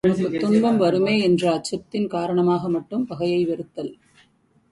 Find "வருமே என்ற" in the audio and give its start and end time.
0.77-1.43